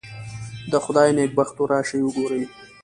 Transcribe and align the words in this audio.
د 0.71 0.73
خدای 0.83 1.09
نېکبختو 1.17 1.61
راشئ 1.71 2.01
وګورئ. 2.03 2.43